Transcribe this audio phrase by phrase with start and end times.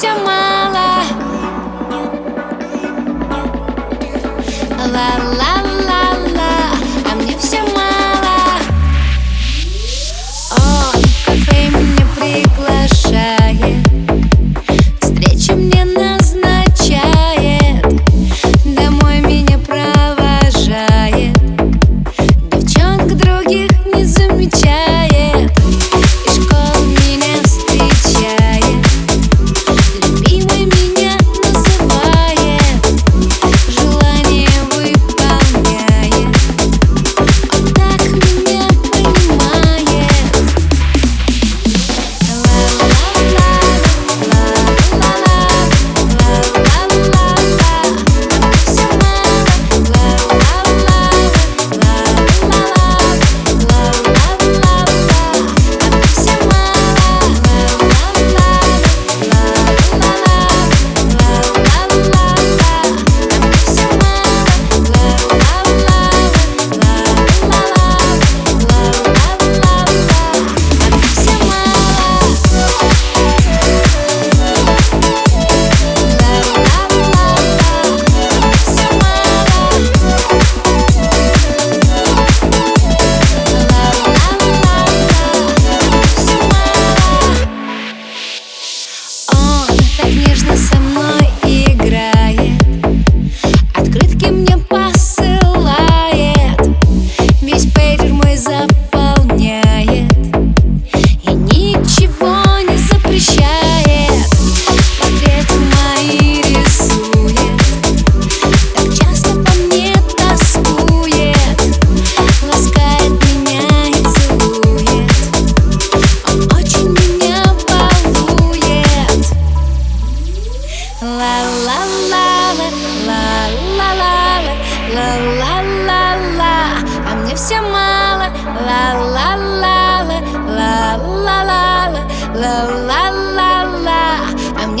[0.00, 0.39] 像吗？
[90.00, 91.29] так нежно со мной.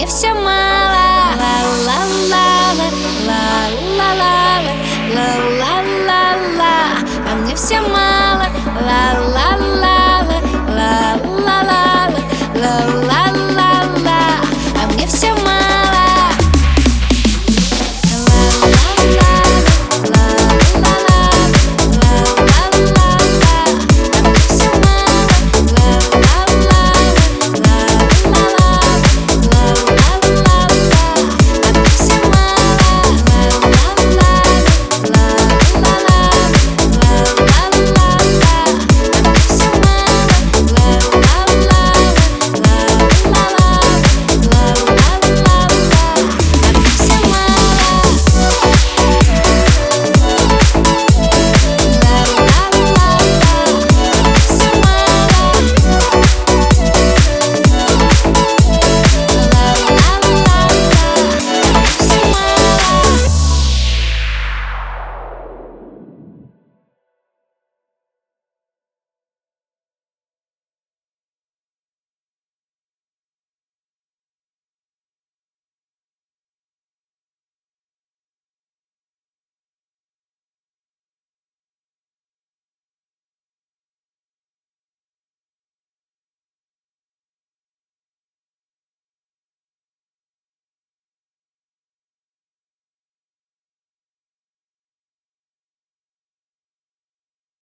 [0.00, 1.36] мне все мало.
[1.36, 2.86] Ла-ла-ла-ла,
[3.28, 4.32] ла-ла-ла-ла,
[5.14, 5.28] ла
[5.60, 5.74] ла
[6.08, 6.22] ла
[6.56, 6.76] ла,
[7.30, 8.46] а мне все мало,
[8.80, 9.29] ла-ла.